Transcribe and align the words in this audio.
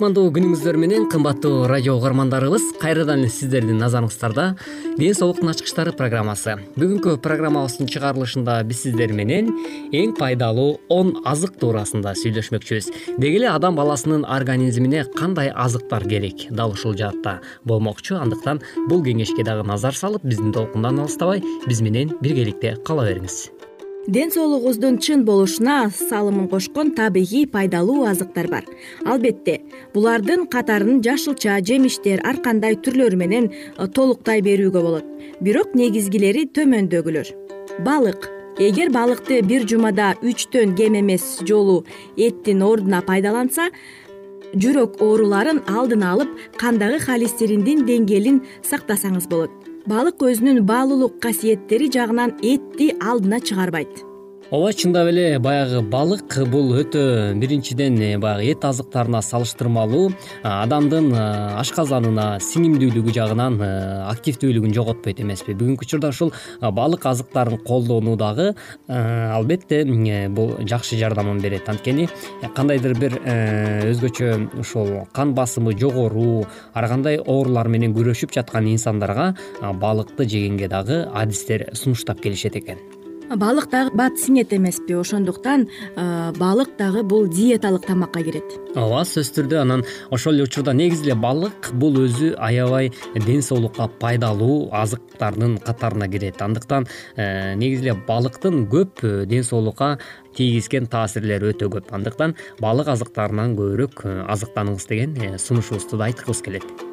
кутмандуу 0.00 0.30
күнүңүздөр 0.32 0.78
менен 0.80 1.02
кымбаттуу 1.12 1.66
радио 1.68 1.92
угармандарыбыз 1.98 2.70
кайрадан 2.80 3.20
эле 3.20 3.28
сиздердин 3.28 3.76
назарыңыздарда. 3.82 4.46
Ден 4.96 5.12
соолуктун 5.18 5.50
ачкычтары 5.52 5.92
программасы. 5.92 6.54
Бүгүнкү 6.80 7.18
программабыздын 7.20 7.90
чыгарылышында 7.92 8.56
биз 8.64 8.80
сиздер 8.86 9.12
менен 9.12 9.52
эң 9.92 10.16
пайдалуу 10.16 10.80
он 10.88 11.12
азык 11.28 11.60
туурасында 11.60 12.16
сүйлөшмөкчүбүз. 12.16 12.90
Деги 13.20 13.42
эле 13.42 13.52
адам 13.52 13.76
баласынын 13.76 14.24
организмине 14.24 15.04
кандай 15.20 15.52
азыктар 15.52 16.08
керек? 16.08 16.48
Дал 16.48 16.72
ушул 16.72 16.96
жаатта 16.96 17.42
болмокчу. 17.68 18.16
Андыктан 18.24 18.64
бул 18.88 19.04
кеңешке 19.04 19.44
дагы 19.44 19.68
назар 19.68 19.92
салып 19.92 20.24
биздин 20.24 20.56
толкундан 20.56 21.04
алыстабай 21.04 21.44
биз 21.68 21.84
менен 21.84 22.16
биргеликте 22.24 22.78
кала 22.88 23.04
бериңиз 23.04 23.50
ден 24.06 24.30
соолугубуздун 24.30 24.98
чын 24.98 25.24
болушуна 25.24 25.90
салымын 25.90 26.48
кошкон 26.48 26.92
табигый 26.94 27.46
пайдалуу 27.46 28.04
азыктар 28.06 28.48
бар. 28.48 28.64
Албетте 29.04 29.60
булардын 29.94 30.46
катарын 30.46 31.02
жашылча 31.04 31.60
жемиштер 31.60 32.22
ар 32.24 32.40
кандай 32.40 32.76
түрлөрү 32.76 33.16
менен 33.16 33.50
э, 33.52 33.86
толуктай 33.86 34.40
берүүгө 34.40 34.82
болот. 34.82 35.06
Бирок 35.40 35.74
негизгилери 35.74 36.46
төмөндөгүлөр. 36.48 37.32
Балык. 37.84 38.30
Эгер 38.58 38.90
балыкты 38.92 39.40
бир 39.42 39.66
жумада 39.68 40.14
үчтөн 40.22 40.74
кем 40.76 40.98
эмес 40.98 41.40
жолу 41.48 41.84
эттин 42.16 42.62
ордуна 42.62 43.00
пайдаланса 43.00 43.70
жүрөк 44.52 45.00
ооруларын 45.00 45.62
алдын 45.68 46.04
алып 46.04 46.36
кандагы 46.60 47.00
холестериндин 47.04 47.86
деңгээлин 47.88 48.42
сактасаңыз 48.66 49.28
болот 49.30 49.69
балык 49.88 50.20
өзүнүн 50.20 50.60
баалуулук 50.68 51.18
касиеттери 51.24 51.88
жагынан 51.94 52.36
этти 52.42 52.90
алдына 53.00 53.40
чыгарбайт 53.40 54.04
ооба 54.50 54.72
чындап 54.74 55.06
эле 55.06 55.38
баягы 55.38 55.78
балык 55.86 56.34
бул 56.50 56.72
өтө. 56.74 57.34
Биринчиден 57.38 57.94
э, 58.02 58.18
баягы 58.18 58.50
эт 58.50 58.64
азыктарына 58.66 59.20
салыштырмалуу 59.22 60.10
адамдын 60.42 61.12
ашказанына 61.60 62.40
сиңимдүүлүгү 62.42 63.14
жагынан 63.14 63.60
активдүүлүгүн 64.10 64.74
жоготпойт 64.74 65.22
эмеспи. 65.22 65.54
Бүгүнкү 65.54 65.86
учурда 65.86 66.10
ушул 66.10 66.32
балык 66.60 67.06
азыктарын 67.06 67.62
колдонуу 67.62 68.16
дагы 68.18 68.50
албетте 68.88 69.84
бул 70.34 70.56
жакшы 70.66 70.98
жардамын 70.98 71.38
берет. 71.38 71.68
Анткени 71.70 72.08
кандайдыр 72.56 72.98
бир 72.98 73.18
өзгөчө 73.22 74.58
ушул 74.58 75.06
кан 75.14 75.34
басымы 75.34 75.78
жогору 75.78 76.46
ар 76.74 76.88
кандай 76.90 77.22
оорулар 77.22 77.68
менен 77.68 77.94
күрөшүп 77.94 78.34
жаткан 78.34 78.66
инсандарга 78.72 79.36
балыкты 79.60 80.26
жегенге 80.26 80.66
дагы 80.66 81.04
адистер 81.14 81.68
сунуштап 81.72 82.20
келишет 82.20 82.56
экен 82.56 82.99
балык 83.36 83.70
дагы 83.70 83.94
бат 83.94 84.18
сиңет 84.18 84.52
эмеспи 84.54 84.96
ошондуктан 84.98 85.68
балык 86.38 86.76
дагы 86.78 87.02
бул 87.02 87.28
диеталык 87.28 87.86
тамакка 87.86 88.22
кирет. 88.24 88.56
Ооба 88.74 89.04
сөзсүз 89.06 89.32
түрдө 89.36 89.60
анан 89.62 89.84
ошол 90.10 90.34
эле 90.34 90.46
учурда 90.48 90.74
негизи 90.74 91.08
эле 91.08 91.14
балык 91.14 91.70
бул 91.72 91.98
өзү 92.02 92.34
аябай 92.38 92.92
ден 93.14 93.42
соолукка 93.42 93.88
пайдалуу 94.00 94.70
азыктардын 94.72 95.58
катарына 95.58 96.08
кирет. 96.08 96.42
Андыктан 96.42 96.88
э, 97.16 97.54
негизи 97.54 97.88
эле 97.88 97.96
балыктын 98.08 98.66
көп 98.70 99.04
э, 99.06 99.26
ден 99.26 99.44
соолукка 99.44 99.98
тийгизген 100.36 100.86
таасирлери 100.90 101.54
өтө 101.54 101.70
көп. 101.70 101.90
Андыктан 101.94 102.36
балык 102.60 102.90
азыктарынан 102.94 103.56
көбүрөөк 103.58 104.06
э, 104.06 104.20
азыктаныңыз 104.26 104.88
деген 104.90 105.38
сунушубузду 105.38 105.98
да 105.98 106.10
айткыбыз 106.10 106.42
келет 106.42 106.89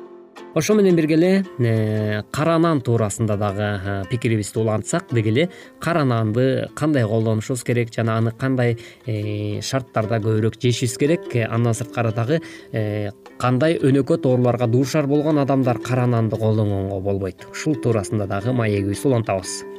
ошо 0.58 0.74
менен 0.74 0.96
бирге 0.96 1.14
эле 1.14 1.44
э, 1.60 2.24
кара 2.32 2.58
нан 2.58 2.82
туурасында 2.82 3.38
дагы 3.38 3.62
э, 3.62 4.04
пикирибизди 4.10 4.58
улантсак 4.58 5.14
деги 5.14 5.30
эле 5.30 5.50
кара 5.80 6.04
нанды 6.04 6.68
кандай 6.76 7.06
колдонушубуз 7.06 7.64
керек 7.64 7.94
жана 7.94 8.18
аны 8.18 8.32
кандай 8.32 8.78
э, 9.06 9.62
шарттарда 9.62 10.18
көбүрөөк 10.18 10.58
жешибиз 10.58 10.98
керек? 10.98 11.30
Андан 11.50 11.78
сырткары 11.78 12.12
дагы 12.12 12.42
кандай 13.38 13.78
өнөкөт 13.78 14.26
ооруларга 14.26 14.68
дуушар 14.68 15.06
болгон 15.06 15.38
адамдар 15.38 15.78
кара 15.78 16.08
нанды 16.08 16.38
колдонгонго 16.38 17.02
болбойт? 17.02 17.46
Ушул 17.52 17.76
туурасында 17.76 18.26
дагы 18.26 18.54
маегибизди 18.54 19.08
улантабыз 19.08 19.77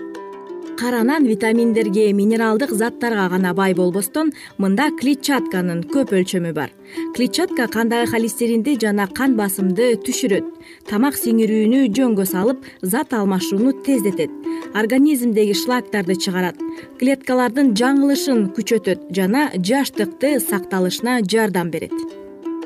кара 0.78 1.02
нан 1.02 1.26
витаминдерге 1.26 2.12
минералдык 2.12 2.70
заттарга 2.70 3.28
гана 3.34 3.54
бай 3.54 3.74
болбостон 3.74 4.32
мында 4.62 4.90
клетчатканын 5.00 5.82
көп 5.94 6.14
өлчөмү 6.18 6.52
бар. 6.54 6.70
Клетчатка 7.14 7.66
кандагы 7.68 8.10
холестеринди 8.12 8.76
жана 8.80 9.08
кан 9.18 9.34
басымды 9.36 9.90
түшүрөт 10.06 10.46
тамак 10.90 11.18
сиңирүүнү 11.18 11.88
жөнгө 11.96 12.26
салып 12.30 12.62
зат 12.82 13.12
алмашууну 13.18 13.74
тездетет 13.86 14.30
организмдеги 14.74 15.56
шлактарды 15.62 16.16
чыгарат 16.24 16.62
клеткалардын 17.00 17.74
жаңылышын 17.80 18.46
күчөтөт 18.56 19.10
жана 19.18 19.48
жаштыкты 19.58 20.38
сакталышына 20.44 21.20
жардам 21.26 21.74
берет 21.74 22.17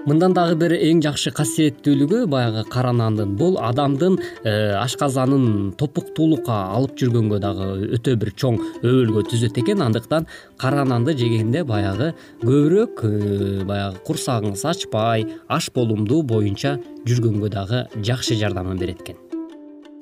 мындан 0.09 0.35
дагы 0.35 0.57
бир 0.59 0.73
эң 0.75 1.01
жакшы 1.05 1.31
касиеттүүлүгү 1.35 2.25
баягы 2.31 2.65
кара 2.73 2.91
нандын 2.97 3.37
бул 3.39 3.59
адамдын 3.63 4.19
э, 4.43 4.75
ашказанын 4.81 5.73
топуктуулукка 5.79 6.59
алып 6.75 6.97
жүргөнгө 6.99 7.39
дагы 7.43 7.69
өтө 7.99 8.17
бир 8.19 8.33
чоң 8.35 8.59
өбөлгө 8.83 9.27
түзөт 9.31 9.63
экен. 9.63 9.85
Андыктан 9.87 10.27
кара 10.59 10.83
нанды 10.89 11.15
жегенде 11.19 11.63
баягы 11.69 12.13
көбүрөөк 12.43 13.05
э, 13.07 13.65
баягы 13.69 14.03
курсагыңыз 14.09 14.67
ачпай 14.75 15.29
аш 15.47 15.71
болумду 15.75 16.23
боюнча 16.27 16.81
жүргөнгө 17.07 17.53
дагы 17.55 17.87
жакшы 18.03 18.41
жардамын 18.43 18.83
берет 18.83 19.07
экен 19.07 19.22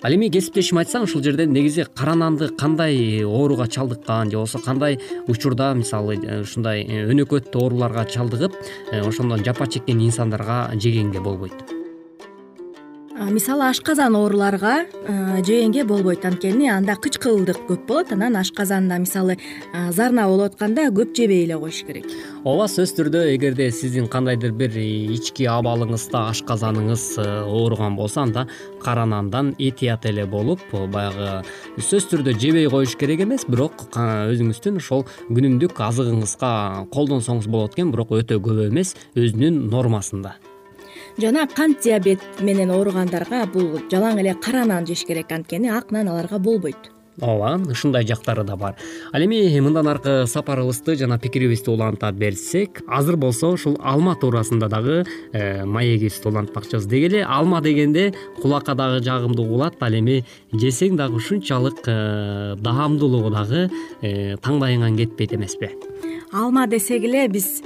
ал 0.03 0.15
эми 0.17 0.31
кесиптешим 0.33 0.79
айтсаң 0.81 1.05
ушул 1.05 1.23
жерде 1.25 1.45
негизи 1.47 1.85
кара 1.97 2.15
нанды 2.17 2.49
кандай 2.63 3.25
ооруга 3.25 3.67
чалдыккан 3.69 4.31
же 4.31 4.39
болбосо 4.39 4.61
кандай 4.65 4.99
учурда 5.29 5.75
мисалы 5.75 6.17
ушундай 6.41 6.87
өнөкөт 7.03 7.53
ооруларга 7.57 8.07
чалдыгып 8.15 8.57
ошондон 9.03 9.45
жапа 9.45 9.67
чеккен 9.67 10.01
инсандарга 10.07 10.63
жегенге 10.75 11.21
болбойт 11.21 11.80
мисалы 13.29 13.69
ашказан 13.69 14.15
ооруларга 14.17 14.87
жегенге 15.45 15.85
болбойт. 15.85 16.25
Анткени 16.25 16.71
анда 16.73 16.95
кычкылдык 16.97 17.67
көп 17.69 17.87
болот 17.87 18.13
анан 18.13 18.37
ашказанда 18.41 18.99
мисалы 18.99 19.37
зарна 19.91 20.27
болуп 20.27 20.55
атканда 20.55 20.89
көп 20.89 21.13
жебей 21.17 21.45
эле 21.45 21.59
коюш 21.59 21.83
керек. 21.85 22.07
Ооба 22.45 22.65
сөзсүз 22.65 22.97
түрдө 22.97 23.25
эгерде 23.35 23.71
сиздин 23.71 24.09
кандайдыр 24.09 24.53
бир 24.57 24.73
ички 24.73 25.45
абалыңызда 25.45 26.31
ашказаныңыз 26.33 27.05
ооруган 27.45 27.97
болсо 27.97 28.23
анда 28.25 28.47
кара 28.83 29.05
нандан 29.05 29.55
этият 29.59 30.07
эле 30.07 30.25
болуп 30.25 30.65
баягы 30.73 31.43
сөзсүз 31.77 32.09
түрдө 32.15 32.39
жебей 32.41 32.71
коюш 32.73 32.97
керек 32.97 33.21
эмес 33.27 33.45
бирок 33.49 33.85
өзүңүздүн 33.97 34.81
ошол 34.81 35.05
күнүмдүк 35.29 35.77
азыгыңызга 35.77 36.87
колдонсоңуз 36.95 37.51
болот 37.53 37.77
экен 37.77 37.93
бирок 37.93 38.17
өтө 38.17 38.41
көп 38.41 38.65
эмес 38.71 38.97
өзүнүн 39.13 39.67
нормасында 39.69 40.39
жана 41.19 41.47
кант 41.47 41.83
диабет 41.83 42.21
менен 42.41 42.71
ооругандарга 42.71 43.47
бул 43.51 43.81
жалаң 43.91 44.21
эле 44.23 44.35
кара 44.35 44.65
нан 44.65 44.87
жеш 44.87 45.05
керек 45.09 45.33
анткени 45.33 45.71
ак 45.71 45.91
нан 45.91 46.09
аларга 46.09 46.39
болбойт. 46.39 46.91
Ооба 47.21 47.61
ушундай 47.71 48.07
жактары 48.07 48.45
да 48.45 48.57
бар. 48.57 48.77
Ал 49.13 49.21
эми 49.21 49.61
мындан 49.61 49.89
аркы 49.89 50.25
сапарыбызды 50.27 50.97
жана 50.97 51.19
пикирибизди 51.19 51.69
уланта 51.69 52.13
берсек 52.13 52.81
азыр 52.89 53.17
болсо 53.17 53.49
ушул 53.49 53.77
алма 53.83 54.15
туурасында 54.15 54.69
дагы 54.69 55.05
э, 55.33 55.65
маегибизди 55.65 56.29
улантмакчыбыз 56.29 56.87
деги 56.87 57.07
эле 57.07 57.25
алма 57.25 57.61
дегенде 57.61 58.15
кулакка 58.41 58.75
дагы 58.75 59.05
жагымдуу 59.05 59.45
угулат 59.45 59.77
ал 59.81 59.93
эми 59.93 60.25
жесең 60.53 60.97
дагы 60.97 61.17
ушунчалык 61.17 61.83
э, 61.87 62.57
даамдуулугу 62.57 63.31
дагы 63.31 63.69
э, 64.01 64.37
таңдайыңан 64.41 64.97
кетпейт 64.97 65.35
эмеспи 65.35 65.75
алма 66.33 66.67
десек 66.67 67.05
эле 67.05 67.27
биз 67.29 67.61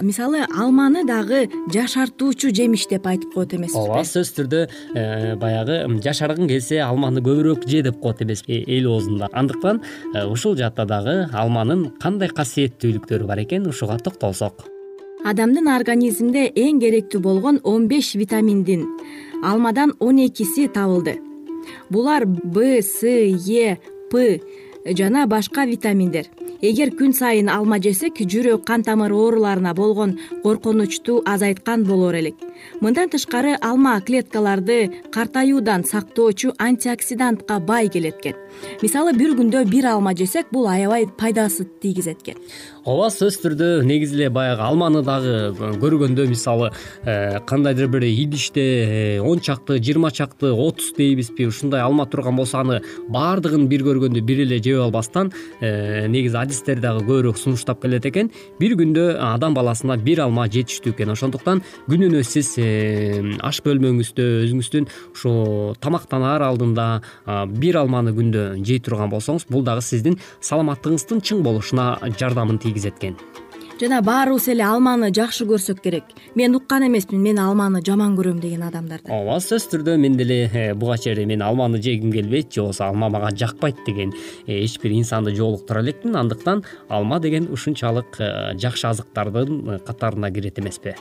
мисалы 0.00 0.44
алманы 0.44 1.04
дагы 1.06 1.48
жашартуучу 1.72 2.50
жемиш 2.54 2.86
деп 2.90 3.06
айтып 3.06 3.32
коет 3.34 3.54
эмеспизби 3.54 3.80
ооба 3.80 4.02
сөзсүз 4.04 4.32
түрдө 4.36 4.60
э, 4.94 5.36
баягы 5.40 5.78
жашаргың 6.04 6.48
келсе 6.50 6.80
алманы 6.84 7.22
көбүрөөк 7.24 7.68
же 7.68 7.82
деп 7.86 8.00
коет 8.02 8.22
эмеспи 8.22 8.60
эл 8.66 8.90
оозунда. 8.92 9.28
Андыктан 9.32 9.80
э, 10.14 10.26
ушул 10.26 10.56
жаатта 10.56 10.84
дагы 10.84 11.28
алманын 11.32 11.88
кандай 12.02 12.28
касиеттүүлүктөрү 12.28 13.26
бар 13.26 13.44
экен 13.44 13.66
ушуга 13.68 13.98
токтолсок. 13.98 14.66
Адамдын 15.24 15.70
организминде 15.72 16.48
эң 16.54 16.80
керектүү 16.82 17.20
болгон 17.20 17.60
он 17.64 17.88
беш 17.88 18.14
витаминдин 18.14 18.84
алмадан 19.42 19.94
он 19.98 20.20
экиси 20.26 20.68
табылды. 20.68 21.18
Булар 21.90 22.26
б 22.26 22.82
с 22.82 23.02
е 23.02 23.78
п 24.10 24.40
жана 24.96 25.26
башка 25.26 25.64
витаминдер. 25.66 26.28
Эгер 26.62 26.90
күн 26.98 27.12
сайын 27.14 27.48
алма 27.52 27.78
жесек 27.78 28.18
жүрөк 28.18 28.64
кан 28.66 28.82
тамыр 28.82 29.12
ооруларына 29.14 29.74
болгон 29.74 30.18
коркунучту 30.42 31.22
азайткан 31.24 31.84
болор 31.84 32.14
элек 32.18 32.47
мындан 32.80 33.10
тышкары 33.12 33.56
алма 33.60 34.00
клеткаларды 34.00 34.78
картаюудан 35.12 35.84
сактоочу 35.84 36.54
антиоксидантка 36.58 37.58
бай 37.60 37.88
келет 37.88 38.18
экен 38.20 38.36
мисалы 38.82 39.12
бир 39.16 39.36
күндө 39.38 39.64
бир 39.68 39.90
алма 39.94 40.14
жесек 40.16 40.48
бул 40.52 40.68
аябай 40.68 41.06
пайдасы 41.06 41.66
тийгизет 41.82 42.22
экен 42.22 42.40
ооба 42.84 43.10
сөзсүз 43.12 43.40
түрдө 43.44 43.68
негизи 43.84 44.16
эле 44.16 44.30
баягы 44.30 44.64
алманы 44.64 45.02
дагы 45.04 45.52
көргөндө 45.82 46.28
мисалы 46.30 46.72
э, 47.04 47.40
кандайдыр 47.46 47.88
бир 47.88 48.06
идиште 48.08 48.64
э, 49.18 49.20
он 49.20 49.40
чакты 49.40 49.78
жыйырма 49.78 50.10
чакты 50.10 50.52
отуз 50.52 50.94
дейбизби 50.96 51.46
ушундай 51.46 51.82
алма 51.82 52.06
турган 52.06 52.36
болсо 52.36 52.60
аны 52.62 52.80
баардыгын 53.08 53.68
бир 53.68 53.84
көргөндө 53.86 54.22
бир 54.24 54.44
эле 54.46 54.62
жеп 54.62 54.80
албастан 54.86 55.32
э, 55.60 56.06
негизи 56.08 56.36
адистер 56.40 56.80
дагы 56.80 57.04
көбүрөөк 57.08 57.38
сунуштап 57.38 57.82
келет 57.82 58.06
экен. 58.08 58.30
Бир 58.60 58.76
күндө 58.78 59.18
адам 59.32 59.54
баласына 59.56 59.96
бир 60.00 60.22
алма 60.24 60.46
жетиштүү 60.48 60.94
экен. 60.94 61.12
Ошондуктан 61.14 61.62
күнүнө 61.88 62.22
сиз 62.26 62.47
аш 62.56 63.60
бөлмөңүздө 63.66 64.28
өзүңүздүн 64.44 64.88
ушу 65.12 65.34
тамактанаар 65.84 66.46
алдында 66.48 66.88
бир 67.58 67.82
алманы 67.82 68.14
күндө 68.16 68.46
жей 68.62 68.80
турган 68.84 69.12
болсоңуз 69.12 69.48
бул 69.50 69.66
дагы 69.66 69.84
сиздин 69.84 70.18
саламаттыгыңыздын 70.40 71.24
чың 71.24 71.44
болушуна 71.46 71.90
жардамын 72.18 72.62
тийгизет 72.62 72.98
экен 73.02 73.18
жана 73.80 74.00
баарыбыз 74.02 74.48
эле 74.50 74.64
алманы 74.66 75.10
жакшы 75.14 75.46
көрсөк 75.46 75.80
керек. 75.82 76.10
Мен 76.34 76.56
уккан 76.56 76.86
эмесмин 76.88 77.22
мен 77.22 77.38
алманы 77.38 77.82
жаман 77.84 78.16
көрөм 78.18 78.40
деген 78.42 78.64
адамдарды. 78.66 79.10
Ооба 79.12 79.38
сөзсүз 79.42 79.68
түрдө 79.74 79.96
мен 80.02 80.16
деле 80.18 80.40
э, 80.48 80.74
буга 80.74 80.98
чейин 80.98 81.28
мен 81.28 81.42
алманы 81.46 81.80
жегим 81.82 82.12
келбейт 82.12 82.52
же 82.52 82.62
болбосо 82.62 82.88
алма 82.88 83.08
мага 83.08 83.30
жакпайт 83.30 83.84
деген 83.86 84.12
э, 84.46 84.64
эч 84.64 84.80
бир 84.82 84.92
инсанды 84.92 85.34
жолуктура 85.34 85.82
элекмин. 85.82 86.16
Андыктан 86.16 86.64
алма 86.88 87.20
деген 87.20 87.52
ушунчалык 87.52 88.18
э, 88.18 88.58
жакшы 88.58 88.88
азыктардын 88.88 89.80
катарына 89.86 90.30
кирет 90.30 90.58
эмеспи 90.58 90.94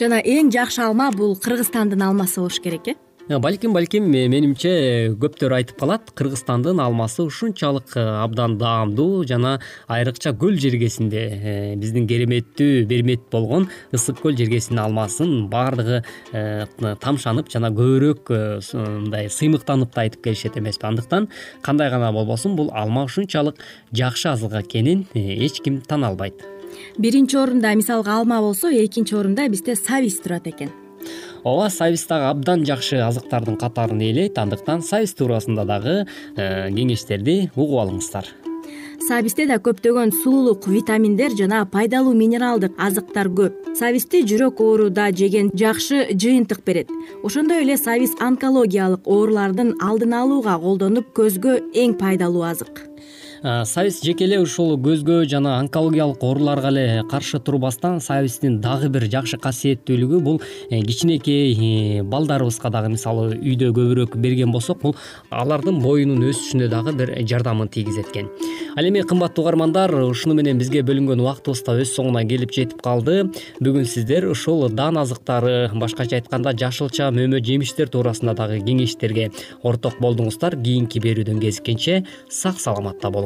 жана 0.00 0.20
эң 0.20 0.52
жакшы 0.52 0.82
алма 0.84 1.10
бул 1.14 1.36
кыргызстандын 1.40 2.02
алмасы 2.08 2.40
болуш 2.40 2.60
керек 2.60 2.88
э? 2.92 2.96
Э, 3.28 3.40
балким 3.42 3.72
балким 3.74 4.04
менимче 4.06 4.70
көптөр 5.18 5.56
айтып 5.56 5.80
калат 5.80 6.12
кыргызстандын 6.14 6.78
алмасы 6.78 7.24
ушунчалык 7.26 7.96
э, 7.98 8.04
абдан 8.22 8.54
даамдуу 8.60 9.24
жана 9.26 9.56
айрыкча 9.88 10.30
көл 10.38 10.54
жергесинде 10.62 11.24
э, 11.26 11.74
биздин 11.74 12.06
кереметтүү 12.06 12.86
бермет 12.86 13.26
болгон 13.32 13.66
ысык 13.90 14.20
көл 14.22 14.38
жергесинин 14.38 14.84
алмасын 14.84 15.48
баардыгы 15.50 16.04
тамшанып 17.02 17.50
жана 17.50 17.72
көбүрөөк 17.74 18.30
мындай 18.78 19.26
сыймыктанып 19.26 19.94
да 19.94 20.06
айтып 20.06 20.22
келишет 20.28 20.58
эмеспи. 20.58 20.86
Андыктан 20.86 21.26
кандай 21.62 21.90
гана 21.90 22.12
болбосун 22.12 22.54
бул 22.54 22.70
алма 22.72 23.08
ушунчалык 23.10 23.58
жакшы 23.90 24.28
азык 24.28 24.54
экенин 24.60 25.06
эч 25.14 25.62
ким 25.64 25.80
тана 25.80 26.14
албайт 26.14 26.55
биринчи 26.98 27.36
орунда 27.36 27.74
мисалга 27.74 28.18
алма 28.18 28.40
болсо 28.40 28.70
экинчи 28.70 29.14
орунда 29.14 29.48
бизде 29.48 29.76
сабиз 29.76 30.20
турат 30.20 30.46
экен. 30.46 30.70
Ооба 31.44 31.68
сабиз 31.70 32.06
дагы 32.06 32.30
абдан 32.30 32.64
жакшы 32.66 32.98
азыктардын 32.98 33.56
катарын 33.56 34.00
ээлейт. 34.00 34.38
Андыктан 34.38 34.82
сабиз 34.82 35.14
туурасында 35.14 35.64
дагы 35.64 36.06
э, 36.36 36.70
кеңештерди 36.74 37.50
угуп 37.54 37.78
алыңыздар. 37.84 38.26
Сабизде 39.06 39.44
да 39.46 39.60
көптөгөн 39.62 40.10
сулуулук 40.24 40.66
витаминдер 40.66 41.36
жана 41.38 41.60
пайдалуу 41.70 42.14
минералдык 42.16 42.74
азыктар 42.80 43.28
көп. 43.28 43.60
Сабизди 43.78 44.24
жүрөк 44.26 44.58
ооруда 44.64 45.10
жеген 45.12 45.52
жакшы 45.54 46.08
жыйынтык 46.10 46.64
берет. 46.66 46.90
Ошондой 47.22 47.62
эле 47.62 47.76
сабиз 47.76 48.16
онкологиялык 48.18 49.06
оорулардын 49.06 49.76
алдын 49.78 50.18
алууга 50.24 50.58
колдонуп 50.58 51.12
көзгө 51.14 51.60
эң 51.76 51.94
пайдалуу 52.00 52.42
азык 52.50 52.82
сабиз 53.42 54.00
жеке 54.04 54.24
эле 54.24 54.38
ушул 54.40 54.76
көзгө 54.80 55.24
жана 55.28 55.56
онкологиялык 55.60 56.22
ооруларга 56.24 56.68
эле 56.72 57.02
каршы 57.10 57.38
турбастан 57.40 58.00
сабиздин 58.00 58.60
дагы 58.60 58.88
бир 58.88 59.08
жакшы 59.12 59.38
касиеттүүлүгү 59.38 60.20
бул 60.20 60.40
э, 60.70 60.80
кичинекей 60.80 61.52
э, 61.52 62.02
балдарыбызга 62.02 62.70
дагы 62.70 62.94
мисалы 62.94 63.36
үйдө 63.36 63.72
көбүрөөк 63.76 64.16
берген 64.16 64.52
болсок 64.52 64.80
бул 64.82 64.96
алардын 65.30 65.82
боюнун 65.82 66.24
өсүшүнө 66.30 66.70
дагы 66.72 66.96
бир 66.96 67.12
жардамын 67.28 67.68
тийгизет 67.68 68.08
экен 68.14 68.30
ал 68.76 68.88
эми 68.88 69.02
кымбаттуу 69.02 69.44
угармандар 69.44 69.94
ушуну 70.04 70.34
менен 70.34 70.58
бизге 70.58 70.82
бөлүнгөн 70.82 71.20
убактыбыз 71.22 71.62
да 71.64 71.76
өз 71.80 71.92
соңуна 71.96 72.24
келип 72.28 72.52
жетип 72.52 72.82
калды. 72.84 73.30
Бүгүн 73.60 73.86
сиздер 73.88 74.26
ушул 74.28 74.68
дан 74.68 74.98
азыктары 75.00 75.70
башкача 75.72 76.18
айтканда 76.18 76.52
жашылча 76.52 77.08
мөмө 77.14 77.40
жемиштер 77.46 77.88
туурасында 77.92 78.34
дагы 78.36 78.60
кеңештерге 78.66 79.30
орток 79.62 80.00
болдуңуздар. 80.04 80.58
Кийинки 80.60 81.00
берүүдөн 81.00 81.40
кезиккенче 81.40 82.02
сак 82.28 82.60
саламатта 82.60 83.08
болуңуз 83.10 83.25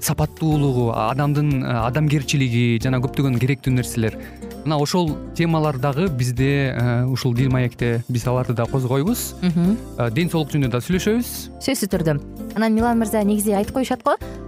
сапаттуулугу 0.00 0.90
адамдын 0.94 1.64
адамгерчилиги 1.64 2.78
жана 2.82 3.00
көптөгөн 3.04 3.38
керектүү 3.40 3.74
нерселер. 3.76 4.18
Мына 4.64 4.78
ошол 4.82 5.14
темалар 5.36 5.78
дагы 5.78 6.08
бизде 6.08 6.74
э, 6.74 7.04
ушул 7.06 7.34
дил 7.34 7.50
маекте 7.50 8.02
биз 8.08 8.26
аларды 8.26 8.54
да 8.54 8.66
козгойбуз. 8.66 9.34
Э, 9.42 10.10
ден 10.10 10.30
соолук 10.30 10.52
жөнүндө 10.52 10.76
да 10.76 10.82
сүйлөшөбүз. 10.84 11.32
Сөзсүз 11.64 11.94
түрдө. 11.94 12.18
Анан 12.56 12.74
милан 12.74 12.98
мырза 12.98 13.22
негизи 13.24 13.56
айтып 13.56 13.80
коюшат 13.80 14.02
го. 14.04 14.16
э, 14.20 14.47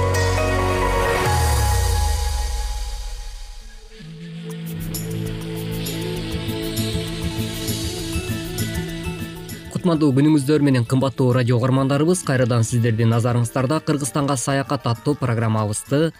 кутмандуу 9.81 10.11
күнүңүздөр 10.13 10.61
менен 10.61 10.83
кымбаттуу 10.85 11.31
радио 11.33 11.55
угармандарыбыз 11.57 12.19
кайрадан 12.27 12.61
сиздердин 12.61 13.09
назарыңыздарда 13.15 13.79
кыргызстанга 13.87 14.35
саякат 14.37 14.85
аттуу 14.85 15.15
программабызды 15.17 16.11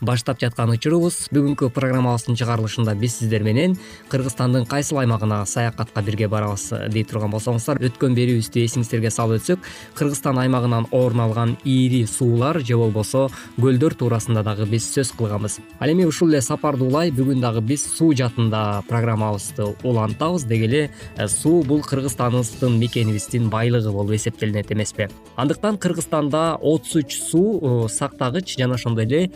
баштап 0.00 0.40
жаткан 0.40 0.70
учурубуз. 0.74 1.28
Бүгүнкү 1.32 1.70
программабыздын 1.74 2.36
чыгарылышында 2.36 2.94
биз 3.00 3.18
сиздер 3.20 3.42
менен 3.46 3.76
кыргызстандын 4.12 4.66
кайсыл 4.68 5.00
аймагына 5.00 5.44
саякатка 5.46 6.02
бирге 6.02 6.28
барабыз 6.28 6.68
дей 6.92 7.04
турган 7.04 7.32
болсоңуздар. 7.32 7.80
Өткөн 7.88 8.16
берүүбүздү 8.18 8.64
эсиңиздерге 8.66 9.10
салып 9.10 9.40
өтсөк 9.40 9.64
кыргызстан 9.96 10.38
аймагынан 10.42 10.88
орун 10.90 11.24
алган 11.24 11.56
ири 11.64 12.04
суулар 12.06 12.60
же 12.60 12.76
болбосо 12.76 13.26
көлдөр 13.56 13.96
туурасында 13.96 14.44
дагы 14.46 14.66
биз 14.68 14.86
сөз 14.92 15.14
кылганбыз. 15.16 15.58
Ал 15.80 15.90
эми 15.90 16.04
ушул 16.04 16.28
эле 16.28 16.42
сапарды 16.42 16.84
улай 16.84 17.10
бүгүн 17.10 17.40
дагы 17.40 17.62
биз 17.64 17.86
суу 17.96 18.12
жаатында 18.14 18.82
программабызды 18.88 19.72
улантабыз 19.82 20.44
деги 20.44 20.68
эле 20.68 20.82
э, 21.16 21.28
суу 21.28 21.62
бул 21.64 21.82
кыргызстаныбыздын 21.82 22.78
мекенибиздин 22.78 23.48
байлыгы 23.50 23.90
болуп 23.92 24.14
эсептелинет 24.16 24.72
эмеспи. 24.72 25.08
Андыктан 25.36 25.78
кыргызстанда 25.78 26.56
отуз 26.60 26.96
үч 27.02 27.18
суу 27.18 27.86
э, 27.86 27.88
сактагыч 27.88 28.56
жана 28.58 28.74
ошондой 28.74 29.04
эле 29.04 29.30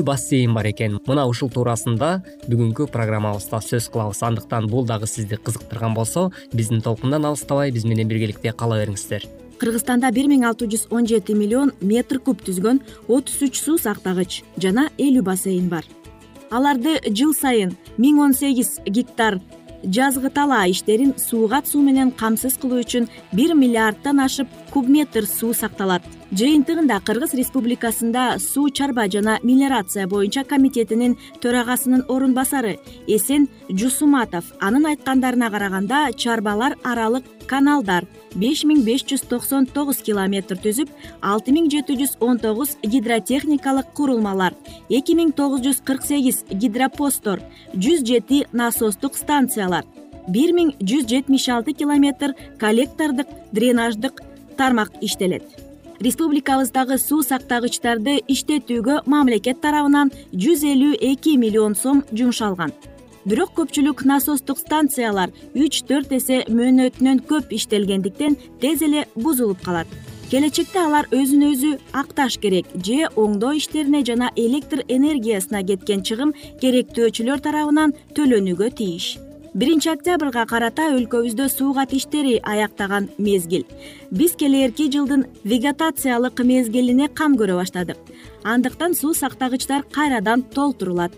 бассейн 0.00 0.54
бар 0.54 0.70
экен. 0.70 0.96
Мына 1.06 1.26
ушул 1.28 1.50
туурасында 1.52 2.22
бүгүнкү 2.48 2.86
программабызда 2.88 3.60
сөз 3.60 3.90
кылабыз. 3.92 4.22
Андыктан 4.24 4.70
бул 4.72 4.86
дагы 4.88 5.06
сизди 5.06 5.36
кызыктырган 5.36 5.92
болсо 5.94 6.30
биздин 6.52 6.80
толкундан 6.80 7.26
алыстабай 7.28 7.70
биз 7.70 7.84
менен 7.84 8.08
биргеликте 8.08 8.52
кала 8.52 8.80
бериңиздер. 8.80 9.28
Кыргызстанда 9.60 10.10
бир 10.10 10.26
миң 10.32 10.46
алты 10.48 10.66
жүз 10.66 10.88
он 10.90 11.06
жети 11.06 11.36
миллион 11.36 11.74
метр 11.80 12.18
куб 12.18 12.40
түзгөн 12.42 12.80
отуз 13.06 13.42
үч 13.42 13.60
суу 13.60 13.76
сактагыч 13.78 14.42
жана 14.56 14.88
элүү 14.96 15.22
бассейн 15.28 15.68
бар. 15.68 15.84
Аларды 16.50 16.96
жыл 17.10 17.34
сайын 17.34 17.76
миң 17.98 18.18
он 18.24 18.34
сегиз 18.34 18.80
гектар 18.86 19.38
жазгы 19.84 20.30
талаа 20.30 20.66
иштерин 20.70 21.14
суугат 21.18 21.66
суу 21.66 21.82
менен 21.82 22.10
камсыз 22.10 22.56
кылуу 22.58 22.82
үчүн 22.82 23.08
бир 23.32 23.54
миллиарддан 23.54 24.20
ашып 24.20 24.48
куб 24.70 24.88
метр 24.88 25.26
суу 25.26 25.54
сакталат 25.54 26.02
жыйынтыгында 26.32 26.96
кыргыз 27.04 27.34
республикасында 27.36 28.38
суу 28.40 28.70
чарба 28.70 29.04
жана 29.12 29.34
мелиорация 29.42 30.06
боюнча 30.08 30.44
комитетинин 30.48 31.18
төрагасынын 31.42 32.06
орун 32.08 32.32
басары 32.32 32.78
эсен 33.06 33.48
жусуматов. 33.68 34.44
Анын 34.60 34.86
айткандарына 34.92 35.50
караганда 35.50 36.06
чарбалар 36.16 36.78
аралык 36.84 37.26
каналдар 37.46 38.06
беш 38.34 38.62
миң 38.64 38.80
беш 38.86 39.04
жүз 39.10 39.26
токсон 39.28 39.66
тогуз 39.74 40.00
километр 40.06 40.56
түзүп 40.64 40.88
алты 41.20 41.52
миң 41.52 41.68
жети 41.74 41.98
жүз 42.00 42.14
он 42.24 42.40
тогуз 42.40 42.78
гидротехникалык 42.82 43.92
курулмалар 43.98 44.56
эки 44.88 45.16
миң 45.18 45.34
тогуз 45.36 45.60
жүз 45.66 45.82
кырк 45.84 46.06
сегиз 46.08 46.46
гидропосттор 46.48 47.42
жүз 47.74 48.06
жети 48.08 48.46
насостук 48.52 49.20
станциялар 49.20 49.84
бир 50.28 50.54
миң 50.56 50.72
жүз 50.80 51.04
жетимиш 51.12 51.50
алты 51.52 51.76
километр 51.76 52.32
коллектордук 52.62 53.28
дренаждык 53.52 54.24
тармак 54.56 54.96
иштелет 55.02 55.61
республикабыздагы 56.02 56.98
суу 56.98 57.22
сактагычтарды 57.22 58.16
иштетүүгө 58.34 59.02
мамлекет 59.06 59.60
тарабынан 59.62 60.10
жүз 60.34 60.64
элүү 60.72 60.96
эки 61.12 61.36
миллион 61.38 61.76
сом 61.78 62.02
жумшалган. 62.10 62.72
Бирок 63.24 63.52
көпчүлүк 63.54 64.02
насостук 64.10 64.58
станциялар 64.58 65.30
үч 65.54 65.84
төрт 65.86 66.10
эсе 66.18 66.42
мөөнөтүнөн 66.50 67.22
көп 67.30 67.54
иштелгендиктен 67.54 68.34
тез 68.60 68.82
эле 68.82 69.06
бузулуп 69.14 69.62
калат. 69.62 69.86
Келечекте 70.32 70.80
алар 70.82 71.06
өзүн 71.14 71.44
өзү 71.52 71.74
акташ 71.92 72.40
керек 72.42 72.66
же 72.82 73.06
оңдоо 73.14 73.52
иштерине 73.60 74.02
жана 74.02 74.32
электр 74.34 74.82
энергиясына 74.88 75.62
кеткен 75.68 76.02
чыгым 76.02 76.32
керектөөчүлөр 76.62 77.44
тарабынан 77.44 77.94
төлөнүүгө 78.16 78.72
тийиш 78.80 79.18
биринчи 79.54 79.90
октябрга 79.92 80.44
карата 80.48 80.86
өлкөбүздө 80.96 81.48
суугат 81.52 81.92
иштери 81.92 82.38
аяктаган 82.42 83.08
мезгил. 83.18 83.64
Биз 84.10 84.32
келээрки 84.40 84.88
жылдын 84.92 85.26
вегетациялык 85.44 86.40
мезгилине 86.40 87.08
кам 87.08 87.36
көрө 87.36 87.58
баштадык. 87.60 87.98
Андыктан 88.44 88.94
суу 88.94 89.12
сактагычтар 89.14 89.84
кайрадан 89.92 90.42
толтурулат. 90.42 91.12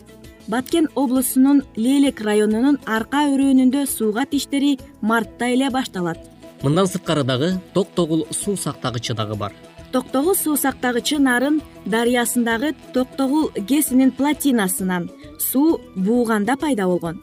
Баткен 0.49 0.88
облусунун 0.95 1.62
лелек 1.76 2.21
районунун 2.21 2.79
арка 2.87 3.25
өрөөнүндө 3.31 3.87
суугат 3.87 4.35
иштери 4.35 4.79
мартта 5.00 5.47
эле 5.55 5.71
башталат. 5.71 6.19
Мындан 6.62 6.87
сырткары 6.87 7.23
дагы 7.25 7.53
токтогул 7.73 8.26
суу 8.31 8.57
сактагычы 8.57 9.14
дагы 9.14 9.37
бар. 9.37 9.53
Токтогул 9.93 10.35
суу 10.35 10.57
сактагычы 10.57 11.19
нарын 11.19 11.62
дарыясындагы 11.87 12.75
токтогул 12.93 13.53
гэсинин 13.55 14.11
платинасынан 14.11 15.09
суу 15.38 15.81
бууганда 15.95 16.57
пайда 16.57 16.87
болгон 16.87 17.23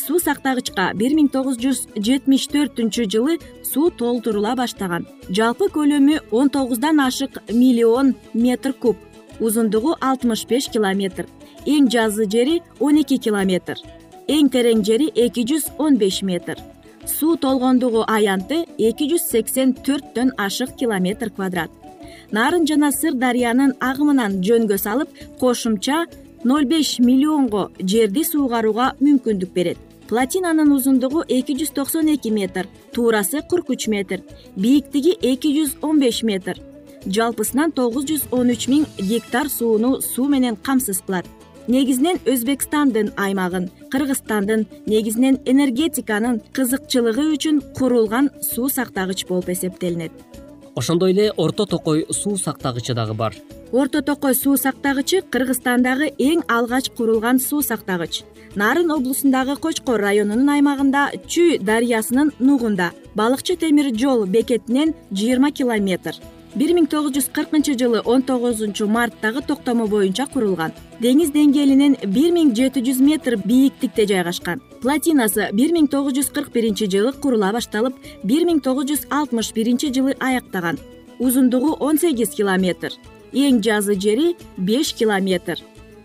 суу 0.00 0.18
сактагычка 0.22 0.90
бир 0.96 1.14
миң 1.18 1.28
тогуз 1.34 1.58
жүз 1.60 1.84
жетимиш 1.96 2.48
төртүнчү 2.52 3.06
жылы 3.12 3.36
суу 3.66 3.90
толтурула 3.90 4.56
баштаган. 4.56 5.06
Жалпы 5.28 5.68
көлөмү 5.76 6.18
он 6.30 6.50
тогуздан 6.50 7.00
ашык 7.04 7.38
миллион 7.52 8.14
метр 8.34 8.72
куб 8.72 8.96
узундугу 9.40 9.96
алтымыш 10.00 10.46
беш 10.48 10.68
километр 10.72 11.28
эң 11.66 11.88
жазы 11.92 12.26
жери 12.30 12.60
он 12.78 13.00
эки 13.02 13.16
километр 13.16 13.80
эң 14.28 14.50
терең 14.52 14.84
жери 14.84 15.10
эки 15.14 15.46
жүз 15.52 15.70
он 15.78 15.96
беш 16.00 16.22
метр 16.22 16.60
суу 17.06 17.36
толгондугу 17.36 18.04
аянты 18.06 18.64
эки 18.78 19.08
жүз 19.10 19.28
сексен 19.30 19.74
төрттөн 19.74 20.34
ашык 20.36 20.74
километр 20.76 21.30
квадрат. 21.30 21.70
Нарын 22.30 22.66
жана 22.66 22.92
сыр 22.92 23.14
дарыянын 23.18 23.74
агымынан 23.80 24.40
жөнгө 24.44 24.78
салып 24.78 25.10
кошумча 25.40 26.04
ноль 26.44 26.64
беш 26.64 26.98
миллионго 26.98 27.70
жерди 27.80 28.24
суугарууга 28.24 28.94
мүмкүндүк 29.00 29.52
берет. 29.54 29.78
Платинанын 30.08 30.72
узундугу 30.72 31.22
эки 31.28 31.54
жүз 31.54 31.74
токсон 31.76 32.08
эки 32.14 32.30
метр 32.34 32.66
туурасы 32.94 33.42
кырк 33.50 33.70
үч 33.70 33.86
метр 33.88 34.24
бийиктиги 34.56 35.12
эки 35.20 35.52
жүз 35.54 35.76
он 35.82 36.00
беш 36.00 36.22
метр. 36.22 36.58
Жалпысынан 37.06 37.72
тогуз 37.72 38.08
жүз 38.08 38.26
он 38.32 38.50
үч 38.50 38.66
миң 38.68 38.88
гектар 38.98 39.48
сууну 39.48 40.00
суу 40.00 40.28
менен 40.28 40.56
камсыз 40.56 41.02
кылат. 41.06 41.26
Негизинен 41.68 42.18
өзбекстандын 42.26 43.12
аймагын 43.16 43.70
кыргызстандын 43.92 44.66
негизинен 44.86 45.38
энергетиканын 45.44 46.40
кызыкчылыгы 46.56 47.30
үчүн 47.36 47.60
курулган 47.76 48.30
суу 48.42 48.68
сактагыч 48.68 49.26
болуп 49.28 49.50
эсептелинет 49.54 50.10
ошондой 50.74 51.12
эле 51.12 51.32
орто 51.36 51.66
токой 51.66 52.06
суу 52.10 52.36
сактагычы 52.36 52.94
дагы 52.94 53.14
бар. 53.14 53.34
Орто 53.72 54.02
токой 54.02 54.34
суу 54.34 54.56
сактагычы 54.56 55.22
кыргызстандагы 55.22 56.10
эң 56.18 56.42
алгач 56.48 56.90
курулган 56.90 57.40
суу 57.40 57.62
сактагыч. 57.62 58.24
Нарын 58.54 58.90
облусундагы 58.90 59.56
кочкор 59.56 60.00
районунун 60.00 60.48
аймагында 60.48 61.10
чүй 61.26 61.58
дарыясынын 61.58 62.32
нугунда. 62.38 62.90
Балыкчы 63.14 63.56
темир 63.56 63.94
жол 63.94 64.26
бекетинен 64.26 64.94
жыйырма 65.10 65.52
километр 65.52 66.16
бир 66.54 66.72
миң 66.74 66.86
тогуз 66.90 67.14
жүз 67.14 67.28
кыркынчы 67.34 67.76
жылы 67.78 68.00
он 68.04 68.22
тогузунчу 68.26 68.86
марттагы 68.90 69.42
токтому 69.46 69.86
боюнча 69.86 70.26
курулган. 70.26 70.72
деңиз 71.00 71.30
деңгээлинен 71.32 71.96
бир 72.10 72.32
миң 72.34 72.54
жети 72.56 72.82
жүз 72.82 73.00
метр 73.00 73.36
бийиктикте 73.36 74.06
жайгашкан. 74.06 74.60
платинасы 74.82 75.50
бир 75.52 75.72
миң 75.72 75.88
тогуз 75.88 76.14
жүз 76.14 76.32
кырк 76.32 76.52
биринчи 76.52 76.86
жылы 76.86 77.12
курула 77.12 77.52
башталып 77.52 77.94
бир 78.24 78.44
миң 78.44 78.60
тогуз 78.60 78.90
жүз 78.90 79.06
алтымыш 79.10 79.52
биринчи 79.54 79.92
жылы 79.92 80.16
аяктаган. 80.18 80.78
узундугу 81.18 81.76
он 81.78 81.98
сегиз 81.98 82.30
километр. 82.30 82.92
эң 83.32 83.62
жазы 83.62 83.94
жери 83.94 84.36
беш 84.56 84.92
километр. 84.94 85.60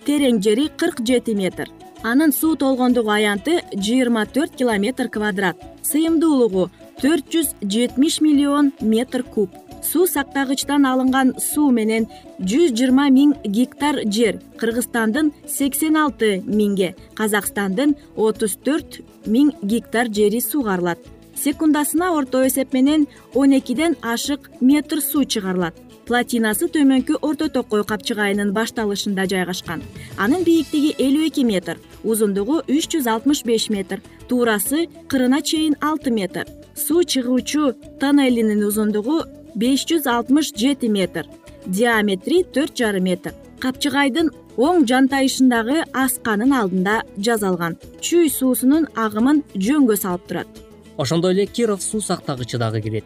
терең 0.06 0.42
жери 0.44 0.70
кырк 0.78 1.02
жети 1.02 1.34
метр. 1.34 1.70
анын 2.04 2.32
суу 2.32 2.56
толгондугу 2.56 3.10
аянты 3.10 3.62
жыйырма 3.74 4.28
төрт 4.28 4.56
километр 4.56 5.10
квадрат. 5.10 5.58
сыйымдуулугу 5.82 6.70
төрт 7.02 7.34
жүз 7.34 7.56
жетимиш 7.62 8.22
миллион 8.22 8.74
метр 8.80 9.24
куб 9.24 9.50
суу 9.92 10.06
сактагычтан 10.12 10.86
алынган 10.92 11.34
суу 11.40 11.72
менен 11.80 12.10
жүз 12.40 12.76
жыйырма 12.78 13.10
миң 13.18 13.34
гектар 13.58 14.02
жер 14.18 14.40
кыргызстандын 14.62 15.34
сексен 15.58 15.98
алты 16.04 16.38
миңге 16.46 16.94
казакстандын 17.20 17.98
отуз 18.16 18.58
төрт 18.66 19.02
миң 19.26 19.54
гектар 19.64 20.12
жери 20.20 20.42
суугарылат 20.42 21.12
секундасына 21.36 22.12
орто 22.18 22.46
эсеп 22.48 22.74
менен 22.74 23.08
он 23.34 23.58
экиден 23.58 23.96
ашык 24.02 24.50
метр 24.62 25.02
суу 25.02 25.26
чыгарылат. 25.26 25.76
Платинасы 26.06 26.68
төмөнкү 26.70 27.18
орто 27.26 27.48
токой 27.50 27.84
капчыгайынын 27.84 28.52
башталышында 28.54 29.26
жайгашкан. 29.32 29.82
Анын 30.18 30.44
бийиктиги 30.46 30.94
элүү 31.02 31.30
эки 31.32 31.44
метр 31.44 31.80
узундугу 32.04 32.62
үч 32.70 32.92
жүз 32.94 33.10
алтымыш 33.10 33.42
беш 33.44 33.70
метр 33.74 34.04
туурасы 34.30 34.86
кырына 35.10 35.42
чейин 35.42 35.76
алты 35.82 36.12
метр. 36.12 36.46
Суу 36.76 37.04
чыгуучу 37.04 37.74
тоннелинин 38.00 38.64
узундугу 38.64 39.24
беш 39.56 39.86
жүз 39.90 40.08
алтымыш 40.12 40.52
жети 40.62 40.90
метр 40.92 41.28
диаметри 41.66 42.44
төрт 42.56 42.76
жарым 42.78 43.08
метр 43.10 43.34
капчыгайдын 43.64 44.32
оң 44.58 44.86
жантайышындагы 44.90 45.84
асканын 46.06 46.54
алдында 46.60 47.02
жасалган 47.28 47.78
чүй 48.00 48.30
суусунун 48.30 48.90
агымын 48.96 49.44
жөнгө 49.56 49.98
салып 50.00 50.28
турат 50.30 50.66
ошондой 50.98 51.34
эле 51.34 51.46
киров 51.46 51.84
суу 51.84 52.02
сактагычы 52.02 52.58
дагы 52.58 52.82
кирет 52.82 53.06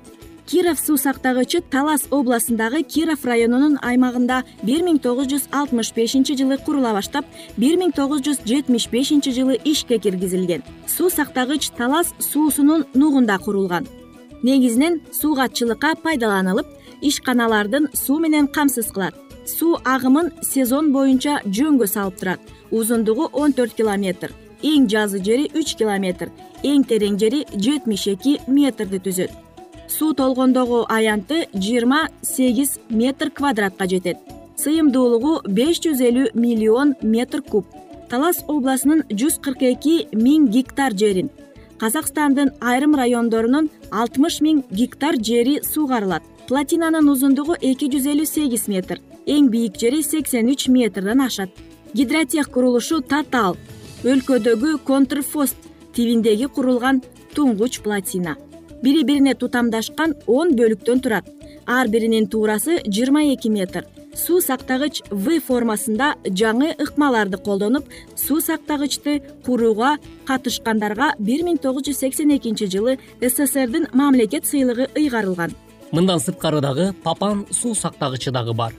киров 0.50 0.80
суу 0.80 0.98
сактагычы 0.98 1.62
талас 1.62 2.08
областындагы 2.10 2.82
киров 2.84 3.26
районунун 3.26 3.78
аймагында 3.82 4.42
бир 4.64 4.82
миң 4.82 4.98
тогуз 5.04 5.30
жүз 5.30 5.46
алтымыш 5.54 5.94
бешинчи 5.94 6.38
жылы 6.40 6.58
курула 6.66 6.94
баштап 6.98 7.26
бир 7.58 7.78
миң 7.78 7.94
тогуз 7.94 8.26
жүз 8.26 8.42
жетимиш 8.50 8.90
бешинчи 8.90 9.34
жылы 9.38 9.60
ишке 9.64 10.00
киргизилген 10.02 10.66
суу 10.88 11.10
сактагыч 11.14 11.70
талас 11.78 12.14
суусунун 12.20 12.88
нугунда 12.96 13.38
курулган 13.38 13.86
негизинен 14.44 15.02
суугатчылыкка 15.12 15.96
пайдаланылып 16.04 16.68
ишканалардын 17.02 17.90
суу 17.94 18.20
менен 18.20 18.48
камсыз 18.48 18.92
кылат. 18.92 19.16
Суу 19.46 19.80
агымын 19.86 20.32
сезон 20.42 20.92
боюнча 20.94 21.42
жөнгө 21.46 21.88
салып 21.88 22.20
турат. 22.20 22.40
Узундугу 22.72 23.30
он 23.34 23.54
төрт 23.54 23.74
километр 23.74 24.34
эң 24.64 24.88
жазы 24.92 25.22
жери 25.24 25.50
үч 25.56 25.76
километр 25.80 26.30
эң 26.64 26.84
терең 26.88 27.18
жери 27.20 27.46
жетимиш 27.54 28.08
эки 28.14 28.40
метрди 28.48 29.00
түзөт. 29.00 29.32
Суу 29.88 30.14
толгондогу 30.14 30.86
аянты 30.90 31.48
жыйырма 31.54 32.10
сегиз 32.22 32.78
метр 32.90 33.32
квадратка 33.32 33.88
жетет. 33.88 34.18
Сыйымдуулугу 34.60 35.40
беш 35.48 35.80
жүз 35.86 36.02
элүү 36.04 36.32
миллион 36.34 36.96
метр 37.02 37.42
куб. 37.42 37.66
Талас 38.10 38.44
областынын 38.48 39.06
жүз 39.10 39.40
кырк 39.42 39.64
эки 39.64 40.08
миң 40.14 40.50
гектар 40.52 40.94
жерин 40.94 41.30
казакстандын 41.80 42.52
айрым 42.72 42.96
райондорунун 43.00 43.70
алтымыш 43.92 44.40
миң 44.46 44.64
гектар 44.72 45.16
жери 45.30 45.60
суугарылат 45.64 46.24
платинанын 46.50 47.10
узундугу 47.14 47.56
эки 47.62 47.90
жүз 47.94 48.10
элүү 48.14 48.28
сегиз 48.34 48.68
метр 48.74 49.00
эң 49.36 49.50
бийик 49.54 49.80
жери 49.82 50.02
сексен 50.04 50.50
үч 50.50 50.68
метрден 50.68 51.22
ашат. 51.22 51.50
Гидротех 51.94 52.50
курулушу 52.54 53.02
татаал 53.02 53.58
өлкөдөгү 54.04 54.78
контрфост 54.86 55.58
тибиндеги 55.96 56.48
курулган 56.56 57.02
туңгуч 57.36 57.82
платина 57.86 58.36
бири 58.84 59.04
бирине 59.04 59.34
тутамдашкан 59.36 60.16
он 60.28 60.56
бөлүктөн 60.56 61.02
турат. 61.04 61.26
Ар 61.66 61.88
биринин 61.88 62.28
туурасы 62.28 62.80
жыйырма 62.86 63.24
эки 63.34 63.50
метр 63.50 63.86
суу 64.20 64.42
сактагыч 64.44 65.02
в 65.10 65.40
формасында 65.48 66.10
жаңы 66.42 66.74
ыкмаларды 66.84 67.38
колдонуп 67.40 67.88
суу 68.20 68.42
сактагычты 68.44 69.22
курууга 69.46 69.96
катышкандарга 70.28 71.14
бир 71.20 71.46
миң 71.48 71.60
тогуз 71.64 71.88
жүз 71.88 72.02
сексен 72.04 72.36
экинчи 72.36 72.68
жылы 72.68 72.98
сссрдин 73.22 73.88
мамлекет 73.94 74.46
сыйлыгы 74.46 74.90
ыйгарылган. 74.96 75.56
Мындан 75.92 76.20
сырткары 76.20 76.62
дагы 76.62 76.94
папан 77.04 77.46
суу 77.52 77.74
сактагычы 77.74 78.32
дагы 78.32 78.54
бар. 78.54 78.74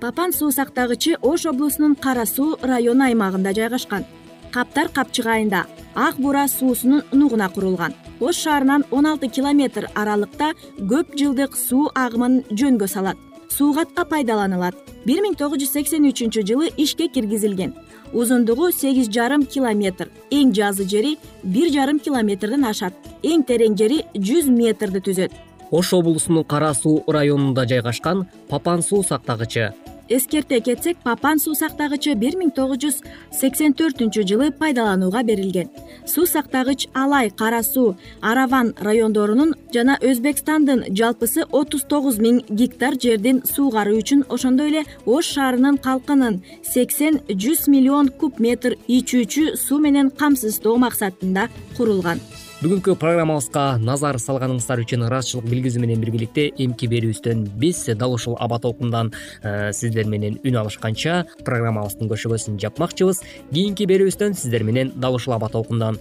Папан 0.00 0.32
суу 0.32 0.52
сактагычы 0.52 1.16
ош 1.20 1.46
облусунун 1.46 1.96
кара 1.96 2.26
суу 2.26 2.56
району 2.62 3.04
аймагында 3.04 3.52
жайгашкан. 3.52 4.06
Каптар 4.52 4.88
капчыгайында 4.88 5.66
ак 5.94 6.16
бура 6.16 6.46
суусунун 6.48 7.02
нугуна 7.12 7.48
курулган. 7.48 7.94
Ош 8.20 8.36
шаарынан 8.36 8.84
он 8.90 9.06
алты 9.06 9.28
километр 9.28 9.90
аралыкта 9.94 10.54
көп 10.78 11.16
жылдык 11.18 11.56
суу 11.56 11.90
агымын 11.94 12.44
жөнгө 12.50 12.86
салат 12.88 13.18
суугатка 13.54 14.04
пайдаланылат 14.10 14.74
бир 15.06 15.20
миң 15.22 15.36
тогуз 15.38 15.62
жүз 15.62 15.74
сексен 15.76 16.08
үчүнчү 16.08 16.42
жылы 16.48 16.70
ишке 16.80 17.08
киргизилген. 17.08 17.74
Узундугу 18.12 18.70
сегиз 18.72 19.08
жарым 19.14 19.44
километр. 19.46 20.10
Эң 20.30 20.52
жазы 20.54 20.88
жери 20.88 21.16
бир 21.42 21.70
жарым 21.74 21.98
километрден 21.98 22.64
ашат. 22.64 22.94
Эң 23.22 23.44
терең 23.46 23.78
жери 23.78 24.02
жүз 24.14 24.50
метрди 24.50 25.02
түзөт. 25.06 25.32
Ош 25.70 25.92
облусунун 25.92 26.44
кара 26.44 26.74
суу 26.74 27.02
районунда 27.06 27.66
жайгашкан 27.66 28.26
папан 28.48 28.82
суу 28.82 29.02
сактагычы 29.02 29.72
эскерте 30.08 30.60
кетсек 30.60 30.96
папан 31.04 31.38
суу 31.38 31.54
сактагычы 31.54 32.14
бир 32.14 32.36
миң 32.36 32.52
тогуз 32.54 32.78
жүз 32.84 33.00
сексен 33.32 33.74
төртүнчү 33.78 34.24
жылы 34.28 34.50
пайдаланууга 34.58 35.22
берилген. 35.24 35.70
Суу 36.06 36.26
сактагыч 36.26 36.88
алай 36.94 37.30
кара 37.30 37.62
суу 37.62 37.96
араван 38.20 38.74
райондорунун 38.80 39.54
жана 39.74 39.98
өзбекстандын 40.02 40.84
жалпысы 40.90 41.46
отуз 41.50 41.84
тогуз 41.88 42.18
миң 42.18 42.42
гектар 42.50 42.98
жердин 43.00 43.42
суугаруу 43.48 43.98
үчүн 44.02 44.24
ошондой 44.28 44.72
эле 44.72 44.84
ош 45.06 45.34
шаарынын 45.34 45.78
калкынын 45.78 46.40
сексен 46.62 47.20
жүз 47.28 47.68
миллион 47.68 48.12
куб 48.20 48.40
метр 48.40 48.76
ичүүчү 48.88 49.54
суу 49.56 49.78
менен 49.80 50.10
камсыздоо 50.10 50.76
максатында 50.86 51.48
курулган 51.76 52.20
бүгүнкү 52.64 52.94
программабызга 52.96 53.76
назар 53.84 54.16
салганыңыздар 54.16 54.80
үчүн 54.80 55.02
ыраазычылык 55.04 55.44
билгизүү 55.50 55.82
менен 55.82 56.00
биргеликте 56.00 56.46
эмки 56.64 56.88
берүүбүздөн 56.88 57.42
биз 57.60 57.82
дал 58.00 58.14
ушул 58.16 58.38
аба 58.40 58.56
толкундан 58.62 59.10
э, 59.42 59.72
сиздер 59.76 60.08
менен 60.08 60.38
үн 60.40 60.56
алышканча 60.62 61.26
программабыздын 61.44 62.08
көшөгөсүн 62.08 62.56
жапмакчыбыз. 62.62 63.20
Кийинки 63.52 63.84
берүүбүздөн 63.90 64.38
сиздер 64.40 64.64
менен 64.64 64.94
дал 64.96 65.18
ушул 65.18 65.36
аба 65.36 65.50
толкундан 65.52 65.98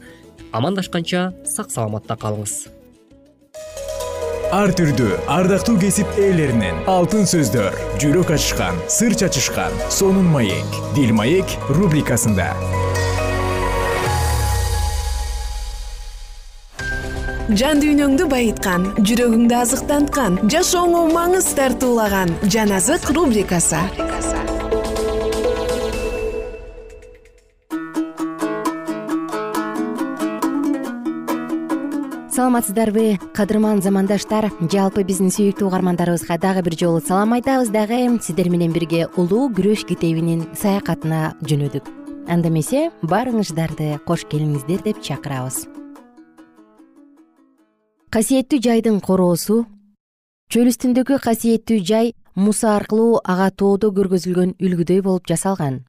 амандашканча 0.55 1.33
сак 1.43 1.73
саламатта 1.73 2.15
калыңыз. 2.15 2.55
Ар 4.55 4.71
түрдүү 4.77 5.19
ардактуу 5.33 5.75
кесип 5.81 6.07
ээлеринен 6.15 6.85
алтын 6.87 7.27
сөздөр 7.27 7.75
жүрөк 7.99 8.31
ачышкан 8.37 8.79
сыр 8.87 9.17
чачышкан 9.19 9.75
сонун 9.91 10.31
маек 10.31 10.79
дил 10.95 11.11
маек 11.17 11.59
рубрикасында 11.73 12.53
жан 17.51 17.81
дүйнөңдү 17.83 18.29
байыткан 18.31 18.85
жүрөгүңдү 19.03 19.55
азыктанткан 19.57 20.37
жашооңо 20.51 21.01
маңыз 21.11 21.49
тартуулаган 21.57 22.31
жан 22.47 22.71
азык 22.71 23.09
рубрикасы. 23.11 23.81
Саламатсыздарбы 32.33 33.19
кадырман 33.35 33.83
замандаштар 33.83 34.47
жалпы 34.71 35.03
биздин 35.03 35.29
сүйүктүү 35.29 35.67
угармандарыбызга 35.67 36.39
дагы 36.39 36.63
бир 36.63 36.79
жолу 36.79 37.03
салам 37.03 37.35
айтабыз 37.35 37.69
дагы 37.75 38.07
сиздер 38.23 38.49
менен 38.49 38.71
бирге 38.71 39.05
улуу 39.17 39.51
күрөш 39.51 39.83
китебинин 39.85 40.47
саякатына 40.55 41.35
жөнөдүк. 41.43 41.91
Анда 42.31 42.47
эмесе 42.47 42.89
баарыңыздарды 43.03 43.99
кош 44.07 44.23
келиңиздер 44.31 44.81
деп 44.87 45.03
чакырабыз 45.03 45.65
касиеттүү 48.13 48.59
жайдын 48.61 48.97
короосу 49.01 49.55
чөл 50.53 50.67
үстүндөгү 50.69 51.15
касиеттүү 51.23 51.79
жай 51.89 52.11
муса 52.37 52.75
аркылуу 52.77 53.15
ага 53.33 53.47
тоодо 53.61 53.89
көргөзүлгөн 53.95 54.51
үлгүдөй 54.61 55.01
болуп 55.07 55.25
жасалган. 55.31 55.79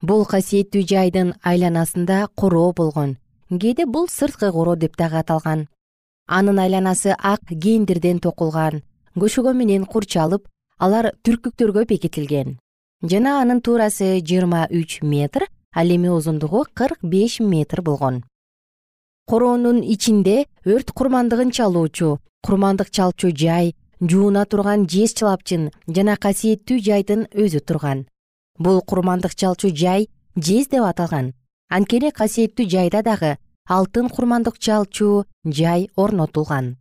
Бул 0.00 0.24
касиеттүү 0.24 0.86
жайдын 0.94 1.34
айланасында 1.44 2.22
короо 2.40 2.72
болгон 2.72 3.18
кээде 3.52 3.84
бул 3.84 4.08
сырткы 4.08 4.52
короо 4.56 4.76
деп 4.80 4.96
дагы 4.96 5.20
аталган. 5.20 5.68
Анын 6.26 6.64
айланасы 6.64 7.12
ак 7.12 7.44
кендирден 7.52 8.24
токулган 8.24 8.80
көшөгө 9.12 9.52
менен 9.52 9.84
курчалып 9.84 10.48
алар 10.78 11.12
түркүктөргө 11.28 11.84
бекитилген. 11.92 12.56
Жана 13.02 13.42
анын 13.42 13.60
туурасы 13.60 14.14
жыйырма 14.24 14.70
үч 14.72 15.02
метр 15.02 15.50
ал 15.76 15.92
эми 15.92 16.08
узундугу 16.08 16.64
кырк 16.72 17.04
беш 17.04 17.40
метр 17.40 17.82
болгон 17.82 18.24
короонун 19.26 19.80
ичинде 19.82 20.44
өрт 20.64 20.92
курмандыгын 20.92 21.50
чалуучу 21.50 22.18
курмандык 22.44 22.90
чалчу 22.90 23.30
жай 23.32 23.74
жууна 24.00 24.44
турган 24.44 24.84
жез 24.94 25.14
чылапчын 25.18 25.70
жана 25.88 26.16
касиеттүү 26.20 26.76
жайдын 26.88 27.24
өзү 27.32 27.60
турган. 27.64 28.04
Бул 28.58 28.82
курмандык 28.82 29.34
чалчу 29.34 29.70
жай 29.72 30.08
жез 30.36 30.68
деп 30.68 30.84
аталган. 30.84 31.32
Анткени 31.72 32.10
касиеттүү 32.12 32.68
жайда 32.68 33.00
дагы 33.02 33.36
алтын 33.66 34.10
курмандык 34.10 34.58
чалчу 34.58 35.24
жай 35.44 35.88
орнотулган. 35.96 36.76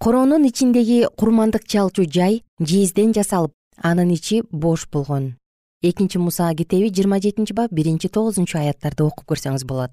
Короонун 0.00 0.48
ичиндеги 0.48 1.04
курмандык 1.18 1.68
чалчу 1.68 2.08
жай 2.08 2.42
жезден 2.60 3.12
жасалып 3.12 3.52
анын 3.82 4.14
ичи 4.16 4.42
бош 4.50 4.88
болгон. 4.88 5.34
Экинчи 5.82 6.16
муса 6.16 6.48
китеби 6.54 6.88
жыйырма 6.88 7.20
жетинчи 7.20 7.52
бап 7.52 7.70
биринчи 7.70 8.08
тогузунчу 8.08 8.56
аяттарды 8.56 9.04
окуп 9.04 9.28
көрсөңүз 9.34 9.66
болот 9.68 9.92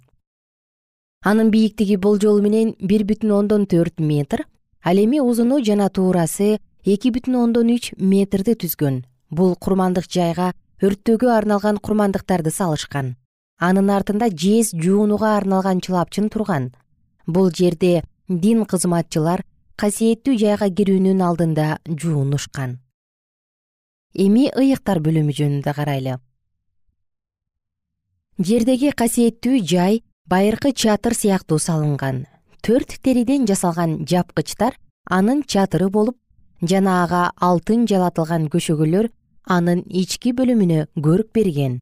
анын 1.22 1.52
бийиктиги 1.52 1.98
болжолу 2.02 2.42
менен 2.42 2.74
бир 2.82 3.04
бүтүн 3.06 3.32
ондон 3.38 3.68
төрт 3.70 4.00
метр 4.02 4.46
ал 4.82 4.98
эми 4.98 5.20
узуну 5.22 5.60
жана 5.64 5.90
туурасы 5.90 6.58
эки 6.84 7.12
бүтүн 7.14 7.36
ондон 7.38 7.70
үч 7.70 7.94
метрди 7.98 8.56
түзгөн. 8.58 9.04
Бул 9.30 9.54
курмандык 9.56 10.10
жайга 10.10 10.52
өрттөөгө 10.82 11.30
арналган 11.30 11.78
курмандыктарды 11.78 12.50
салышкан. 12.50 13.16
Анын 13.60 13.92
артында 13.94 14.32
жез 14.34 14.74
жуунууга 14.74 15.38
арналган 15.38 15.80
чылапчын 15.80 16.30
турган. 16.34 16.72
Бул 17.28 17.52
жерде 17.54 18.02
дин 18.28 18.66
кызматчылар 18.66 19.46
касиеттүү 19.78 20.38
жайга 20.42 20.74
кирүүнүн 20.74 21.22
алдында 21.22 21.78
жуунушкан. 21.86 22.80
Эми 24.18 24.50
ыйыктар 24.58 25.00
бөлүмү 25.06 25.38
жөнүндө 25.38 25.74
карайлы. 25.78 26.18
Жердеги 28.42 28.90
касиеттүү 28.98 29.62
жай 29.62 30.02
байыркы 30.32 30.72
чатыр 30.72 31.14
сыяктуу 31.14 31.60
салынган. 31.60 32.26
Төрт 32.64 33.02
териден 33.04 33.44
жасалган 33.50 34.06
жапкычтар 34.08 34.78
анын 35.04 35.44
чатыры 35.44 35.90
болуп 35.92 36.16
жана 36.62 37.04
ага 37.04 37.24
алтын 37.36 37.84
жалатылган 37.90 38.46
көшөгөлөр 38.54 39.10
анын 39.56 39.82
ички 39.90 40.32
бөлүмүнө 40.38 40.86
көрк 40.96 41.34
берген. 41.36 41.82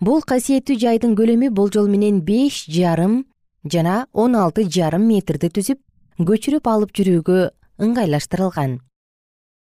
Бул 0.00 0.24
касиеттүү 0.32 0.78
жайдын 0.80 1.12
көлөмү 1.18 1.52
болжол 1.52 1.92
менен 1.92 2.22
беш 2.24 2.64
жарым 2.78 3.26
жана 3.68 4.06
он 4.14 4.34
алты 4.34 4.64
жарым 4.64 5.04
метрди 5.12 5.52
түзүп 5.52 5.84
көчүрүп 6.24 6.72
алып 6.72 6.96
жүрүүгө 6.96 7.38
ыңгайлаштырылган. 7.84 8.80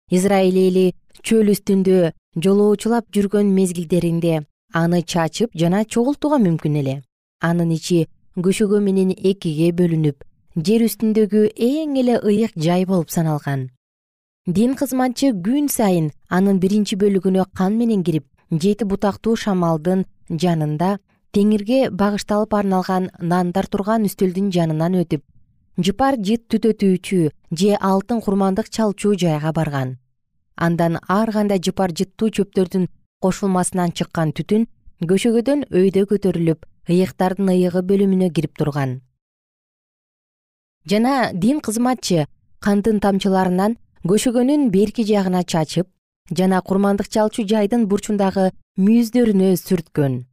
Израиль 0.08 0.60
эли 0.68 0.88
чөл 1.20 1.52
үстүндө 1.52 2.14
жолоочулап 2.32 3.12
жүргөн 3.12 3.52
мезгилдеринде 3.52 4.44
аны 4.72 5.02
чачып 5.02 5.52
жана 5.52 5.84
чогултууга 5.84 6.40
мүмкүн 6.40 6.80
эле 6.80 7.00
анын 7.48 7.70
ичи 7.76 8.06
көшөгө 8.46 8.80
менен 8.80 9.12
экиге 9.12 9.70
бөлүнүп 9.78 10.24
жер 10.66 10.84
үстүндөгү 10.88 11.42
эң 11.68 11.96
эле 12.00 12.18
ыйык 12.18 12.52
жай 12.56 12.84
болуп 12.86 13.10
саналган. 13.10 13.70
Дин 14.46 14.74
кызматчы 14.74 15.32
күн 15.46 15.68
сайын 15.70 16.10
анын 16.28 16.60
биринчи 16.60 16.96
бөлүгүнө 17.00 17.44
кан 17.54 17.76
менен 17.78 18.02
кирип 18.04 18.26
жети 18.50 18.84
бутактуу 18.84 19.36
шамалдын 19.36 20.04
жанында 20.28 20.96
теңирге 21.32 21.90
багышталып 21.90 22.54
арналган 22.54 23.10
нандар 23.20 23.68
турган 23.72 24.08
үстөлдүн 24.08 24.50
жанынан 24.56 24.98
өтүп 25.04 25.22
жыпар 25.78 26.18
жыт 26.20 26.48
түтөтүүчү 26.52 27.30
же 27.60 27.76
алтын 27.80 28.20
курмандык 28.20 28.68
чалчу 28.68 29.14
жайга 29.16 29.52
барган. 29.52 29.96
Андан 30.56 30.98
ар 31.08 31.32
кандай 31.32 31.58
жыпар 31.58 31.94
жыттуу 31.96 32.28
чөптөрдүн 32.28 32.88
кошулмасынан 33.24 33.94
чыккан 33.96 34.34
түтүн 34.36 34.66
көшөгөдөн 35.08 35.64
өйдө 35.70 36.04
көтөрүлүп 36.10 36.66
ыйыктардын 36.88 37.48
ыйыгы 37.54 37.82
бөлүмүнө 37.86 38.32
кирип 38.34 38.58
турган. 38.58 39.00
Жана 40.90 41.30
дин 41.32 41.60
кызматчы 41.62 42.26
кандын 42.58 42.98
тамчыларынан 42.98 43.76
көшөгөнүн 44.02 44.70
берки 44.74 45.04
жагына 45.06 45.44
чачып 45.44 45.86
жана 46.30 46.60
курмандык 46.60 47.08
чалчу 47.08 47.46
жайдын 47.46 47.86
бурчундагы 47.86 48.50
мүйүздөрүнө 48.82 49.54
сүрткөн. 49.62 50.24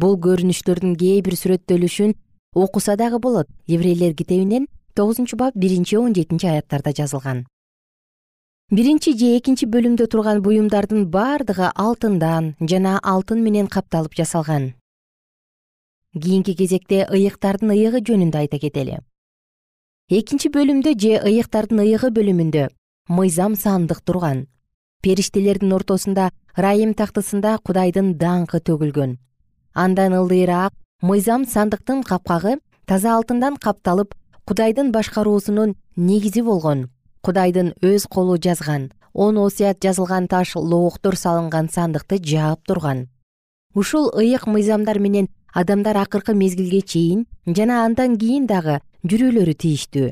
Бул 0.00 0.16
көрүнүштөрдүн 0.24 0.96
кээ 0.96 1.20
бир 1.26 1.36
сүрөттөлүшүн 1.36 2.16
окуса 2.54 2.96
дагы 2.96 3.20
болот. 3.20 3.48
Еврейлер 3.66 4.14
китебинен 4.14 4.68
тогузунчу 4.94 5.36
бап 5.36 5.54
биринчи 5.54 5.96
он 5.96 6.14
жетинчи 6.14 6.46
аяттарда 6.46 6.94
жазылган. 6.96 7.46
Биринчи 8.70 9.12
же 9.18 9.36
экинчи 9.36 9.66
бөлүмдө 9.66 10.06
турган 10.06 10.40
буюмдардын 10.40 11.10
бардыгы 11.10 11.72
алтындан 11.74 12.54
жана 12.60 13.00
алтын 13.02 13.42
менен 13.44 13.66
капталып 13.66 14.14
жасалган 14.14 14.79
кийинки 16.14 16.54
кезекте 16.58 17.06
ыйыктардын 17.06 17.70
ыйыгы 17.70 18.00
жөнүндө 18.02 18.38
айта 18.42 18.58
кетели. 18.58 18.98
Экинчи 20.10 20.50
бөлүмдө 20.50 20.96
же 20.98 21.20
ыйыктардын 21.22 21.84
ыйыгы 21.86 22.10
бөлүмүндө 22.10 22.64
мыйзам 23.08 23.54
сандык 23.54 24.02
турган. 24.02 24.48
Периштелердин 25.02 25.72
ортосунда 25.72 26.32
ырайым 26.58 26.96
тактысында 26.98 27.58
кудайдын 27.62 28.16
даңкы 28.18 28.58
төгүлгөн. 28.58 29.18
Андан 29.72 30.18
ылдыйраак 30.18 30.74
мыйзам 31.00 31.46
сандыктын 31.46 32.02
капкагы 32.02 32.58
таза 32.86 33.14
алтындан 33.14 33.56
капталып 33.56 34.16
кудайдын 34.44 34.90
башкаруусунун 34.90 35.76
негизи 35.94 36.42
болгон. 36.42 36.90
Кудайдын 37.22 37.74
өз 37.82 38.08
колу 38.10 38.36
жазган 38.36 38.90
он 39.14 39.38
осуят 39.38 39.78
жазылган 39.82 40.26
таш 40.26 40.56
лооктор 40.56 41.16
салынган 41.16 41.70
сандыкты 41.70 42.18
жаап 42.18 42.66
турган. 42.66 43.08
Ушул 43.74 44.10
ыйык 44.10 44.46
мыйзамдар 44.46 44.98
менен 44.98 45.28
адамдар 45.52 45.96
акыркы 45.96 46.34
мезгилге 46.34 46.80
чейин 46.82 47.26
жана 47.46 47.84
андан 47.84 48.16
кийин 48.18 48.46
дагы 48.46 48.80
жүрүүлөрү 49.04 49.54
тийиштүү. 49.54 50.08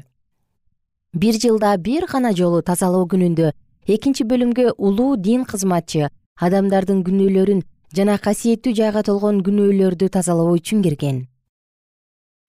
Бир 1.15 1.35
жылда 1.41 1.77
бир 1.79 2.07
гана 2.11 2.33
жолу 2.33 2.63
тазалоо 2.63 3.07
күнүндө 3.07 3.53
экинчи 3.87 4.25
бөлүмгө 4.25 4.75
улуу 4.77 5.17
дин 5.17 5.45
кызматчы 5.45 6.11
адамдардын 6.37 7.03
күнөөлөрүн 7.07 7.63
жана 7.97 8.19
касиеттүү 8.19 8.75
жайга 8.81 9.03
толгон 9.03 9.41
күнөөлөрдү 9.47 10.09
тазалоо 10.13 10.53
үчүн 10.59 10.83
кирген. 10.85 11.27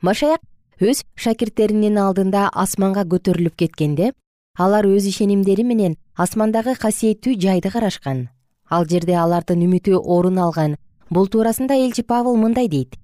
Машаяк 0.02 0.42
өз 0.80 1.04
шакирттеринин 1.16 1.98
алдында 2.00 2.50
асманга 2.64 3.06
көтөрүлүп 3.14 3.56
кеткенде 3.64 4.12
алар 4.58 4.88
өз 4.88 5.08
ишенимдери 5.08 5.64
менен 5.64 5.96
асмандагы 6.16 6.76
касиеттүү 6.76 7.40
жайды 7.40 7.72
карашкан. 7.72 8.28
Ал 8.70 8.86
жерде 8.86 9.16
алардын 9.16 9.64
үмүтү 9.66 9.98
орун 9.98 10.38
алган 10.38 10.76
бул 11.10 11.28
туурасында 11.28 11.76
элчи 11.76 12.04
павыл 12.04 12.38
мындай 12.38 12.68
дейт. 12.68 12.96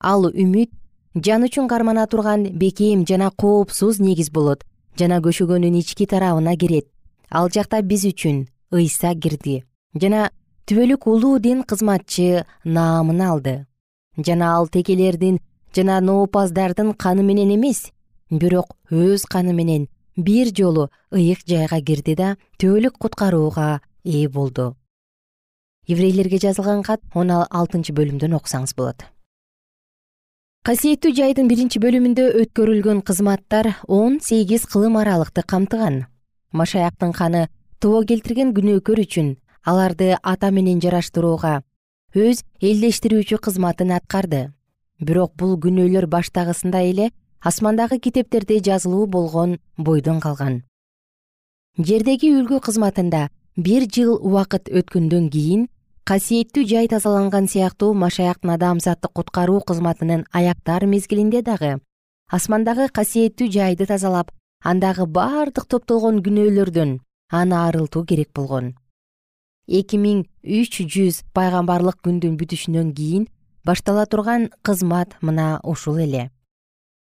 Ал 0.00 0.26
үмүт 0.30 0.70
жан 1.14 1.46
үчүн 1.48 1.68
кармана 1.68 2.06
турган 2.06 2.44
бекем 2.58 3.04
жана 3.06 3.30
коопсуз 3.30 4.00
негиз 4.00 4.30
болот 4.30 4.64
жана 4.98 5.20
көшөгөнүн 5.20 5.78
ички 5.80 6.06
тарабына 6.06 6.56
кирет. 6.56 6.86
Ал 7.30 7.50
жакта 7.50 7.82
биз 7.82 8.04
үчүн 8.04 8.46
ыйса 8.72 9.14
кирди 9.14 9.64
жана 9.94 10.30
түбөлүк 10.66 11.06
улуу 11.06 11.38
дин 11.38 11.62
кызматчы 11.62 12.44
наамын 12.64 13.20
алды. 13.20 13.66
Жана 14.16 14.56
ал 14.56 14.68
текелердин 14.68 15.40
жана 15.74 16.00
ноопаздардын 16.00 16.94
каны 16.94 17.22
менен 17.22 17.54
эмес 17.54 17.90
бирок 18.30 18.76
өз 18.90 19.26
каны 19.28 19.52
менен 19.52 19.88
бир 20.16 20.48
жолу 20.56 20.88
ыйык 21.12 21.44
жайга 21.46 21.80
кирди 21.80 22.14
да 22.16 22.36
түбөлүк 22.58 22.96
куткарууга 22.98 23.80
ээ 24.04 24.28
болду 24.28 24.74
еврейлерге 25.86 26.38
жазылган 26.42 26.82
кат 26.82 27.00
он 27.14 27.30
алтынчы 27.30 27.94
бөлүмдөн 27.94 28.34
окусаңыз 28.38 28.74
болот. 28.76 29.04
Касиеттүү 30.66 31.12
жайдын 31.14 31.46
биринчи 31.46 31.78
бөлүмүндө 31.78 32.26
өткөрүлгөн 32.42 33.04
кызматтар 33.06 33.76
он 33.86 34.18
сегиз 34.18 34.66
кылым 34.66 34.96
аралыкты 34.98 35.44
камтыган. 35.46 36.06
Машаяктын 36.50 37.12
каны 37.14 37.46
тобо 37.78 38.02
келтирген 38.02 38.50
күнөөкөр 38.56 39.02
үчүн 39.04 39.36
аларды 39.62 40.16
ата 40.22 40.50
менен 40.50 40.80
жараштырууга 40.82 41.60
өз 42.16 42.42
элдештирүүчү 42.58 43.38
кызматын 43.46 43.92
аткарды. 43.94 44.50
Бирок 44.98 45.36
бул 45.38 45.54
күнөөлөр 45.60 46.08
баштагысындай 46.10 46.90
эле 46.90 47.10
асмандагы 47.40 48.00
китептерде 48.00 48.58
жазылуу 48.58 49.06
болгон 49.06 49.58
бойдон 49.76 50.18
калган. 50.20 50.62
Жердеги 51.78 52.32
үлгү 52.32 52.58
кызматында 52.64 53.28
бир 53.56 53.84
жыл 53.86 54.16
убакыт 54.16 54.70
өткөндөн 54.72 55.28
кийин 55.30 55.68
касиеттүү 56.06 56.62
жай 56.70 56.86
тазаланган 56.86 57.48
сыяктуу 57.50 57.88
машаяктын 57.98 58.52
адамзатты 58.54 59.08
куткаруу 59.10 59.58
кызматынын 59.66 60.20
аяктаар 60.30 60.84
мезгилинде 60.86 61.40
дагы. 61.42 61.80
Асмандагы 62.30 62.86
касиеттүү 62.98 63.48
жайды 63.50 63.88
тазалап 63.90 64.30
андагы 64.62 65.06
бардык 65.06 65.66
топтолгон 65.66 66.22
күнөөлөрдөн 66.22 66.92
аны 67.40 67.56
арылтуу 67.58 68.04
керек 68.06 68.30
болгон. 68.38 68.76
Эки 69.66 69.98
миң 69.98 70.22
үч 70.46 70.78
жүз 70.94 71.24
пайгамбарлык 71.34 71.98
күндүн 72.06 72.38
бүтүшүнөн 72.38 72.94
кийин 72.94 73.26
баштала 73.66 74.06
турган 74.06 74.52
кызмат 74.62 75.18
мына 75.20 75.58
ушул 75.64 75.98
эле. 75.98 76.30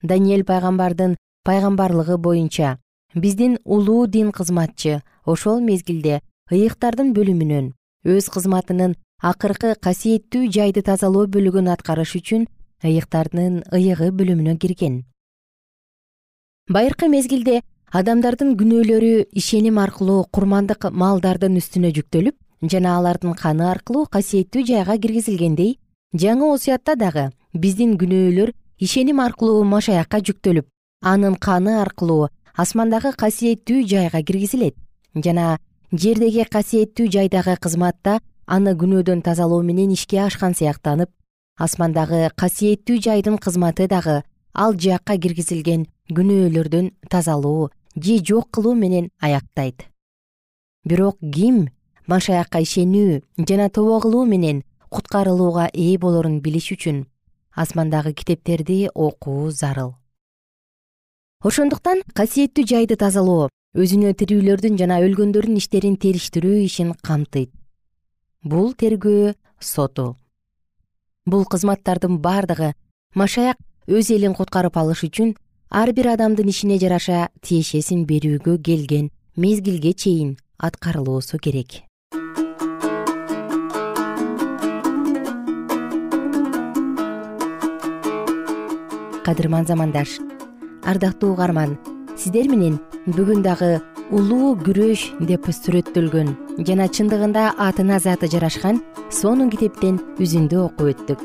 Даниэль 0.03 0.45
пайгамбардын 0.45 1.17
пайгамбарлыгы 1.49 2.19
боюнча 2.19 2.77
биздин 3.15 3.57
улуу 3.65 4.07
дин 4.07 4.31
кызматчы 4.31 5.01
ошол 5.25 5.65
мезгилде 5.65 6.21
ыйыктардын 6.53 7.15
бөлүмүнөн 7.17 7.73
өз 8.05 8.31
кызматынын 8.33 8.97
акыркы 9.21 9.75
касиеттүү 9.81 10.49
жайды 10.53 10.83
тазалоо 10.83 11.27
бөлүгүн 11.29 11.69
аткарыш 11.75 12.15
үчүн 12.17 12.47
ыйыктардын 12.85 13.63
ыйыгы 13.77 14.09
бөлүмүнө 14.17 14.57
кирген. 14.57 15.05
Байыркы 16.71 17.09
мезгилде 17.13 17.61
адамдардын 17.93 18.57
күнөөлөрү 18.57 19.13
ишеним 19.37 19.79
аркылуу 19.83 20.25
курмандык 20.33 20.89
малдардын 21.03 21.59
үстүнө 21.61 21.93
жүктөлүп 21.97 22.37
жана 22.73 22.97
алардын 22.97 23.35
каны 23.35 23.67
аркылуу 23.69 24.07
касиеттүү 24.07 24.65
жайга 24.69 24.97
киргизилгендей 24.97 25.79
жаңы 26.15 26.53
осуятта 26.55 26.95
дагы 26.97 27.31
биздин 27.53 27.97
күнөөлөр 28.01 28.53
ишеним 28.79 29.21
аркылуу 29.21 29.65
машаякка 29.65 30.21
жүктөлүп 30.29 30.69
анын 31.03 31.37
каны 31.37 31.77
аркылуу 31.81 32.29
асмандагы 32.57 33.13
касиеттүү 33.25 33.83
жайга 33.91 34.23
киргизилет 34.23 34.77
жана 35.15 35.59
жердеги 35.93 36.45
касиеттүү 36.47 37.09
жайдагы 37.11 37.57
кызматта 37.59 38.21
аны 38.47 38.77
күнөөдөн 38.79 39.23
тазалоо 39.27 39.63
менен 39.67 39.91
ишке 39.91 40.21
ашкан 40.23 40.55
сыяктанып 40.55 41.11
асмандагы 41.59 42.31
касиеттүү 42.39 43.01
жайдын 43.03 43.39
кызматы 43.43 43.89
дагы 43.91 44.23
ал 44.55 44.77
жакка 44.79 45.19
киргизилген 45.19 45.89
күнөөлөрдөн 46.15 46.93
тазалоо 47.11 47.71
же 47.97 48.19
жок 48.23 48.51
кылуу 48.55 48.75
менен 48.75 49.11
аяктайт. 49.19 49.89
Бирок 50.85 51.19
ким 51.19 51.69
машаякка 52.07 52.63
ишенүү 52.63 53.23
жана 53.49 53.69
тобо 53.69 54.01
кылуу 54.01 54.25
менен 54.27 54.63
куткарылууга 54.91 55.71
ээ 55.75 55.99
болорун 55.99 56.41
билиш 56.41 56.71
үчүн 56.71 57.07
асмандагы 57.51 58.15
китептерди 58.15 58.89
окуу 58.95 59.51
зарыл. 59.51 59.97
Ошондуктан 61.43 62.03
касиеттүү 62.15 62.67
жайды 62.67 62.97
тазалоо 62.97 63.49
өзүнө 63.71 64.11
тирүүлөрдүн 64.19 64.79
жана 64.81 64.97
өлгөндөрдүн 65.05 65.59
иштерин 65.61 65.95
териштирүү 65.95 66.65
ишин 66.65 66.91
камтыйт. 67.07 67.53
Бул 68.43 68.73
тергөө 68.75 69.35
соту. 69.63 70.17
Бул 71.27 71.45
кызматтардын 71.47 72.19
бардыгы. 72.19 72.73
Машаяк 73.15 73.59
өз 73.87 74.11
элин 74.11 74.35
куткарып 74.35 74.75
алыш 74.75 75.05
үчүн 75.07 75.37
ар 75.71 75.93
бир 75.95 76.11
адамдын 76.17 76.51
ишине 76.51 76.81
жараша 76.83 77.29
тиешесин 77.47 78.07
берүүгө 78.11 78.59
келген 78.59 79.11
мезгилге 79.37 79.93
чейин 79.95 80.35
аткарылуусу 80.59 81.39
керек. 81.39 81.87
Кадырман 89.23 89.67
замандаш 89.67 90.19
ардактуу 90.83 91.33
угарман 91.35 91.79
сиздер 92.21 92.51
менен 92.53 92.75
бүгүн 93.09 93.41
дагы 93.41 93.79
улуу 94.13 94.51
күрөш 94.61 95.07
деп 95.25 95.47
сүрөттөлгөн 95.57 96.35
жана 96.69 96.89
чындыгында 96.93 97.47
атына 97.67 97.97
заты 98.05 98.29
жарашкан 98.29 98.83
сонун 99.09 99.49
китептен 99.55 99.97
үзүндү 100.21 100.59
окуп 100.67 100.91
өттүк. 100.93 101.23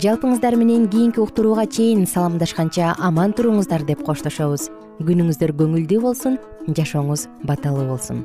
Жалпыңыздар 0.00 0.56
менен 0.56 0.86
кийинки 0.88 1.20
уктурууга 1.20 1.66
чейин 1.68 2.06
саламдашканча 2.08 2.94
аман 2.96 3.36
туруңуздар 3.36 3.84
деп 3.84 4.00
коштошобуз. 4.06 4.70
Күнүңүздөр 5.04 5.52
көңүлдүү 5.60 6.00
болсун 6.00 6.40
жашооңуз 6.72 7.28
баталуу 7.44 7.90
болсун 7.92 8.24